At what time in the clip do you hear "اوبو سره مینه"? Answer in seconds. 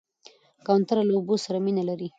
1.17-1.83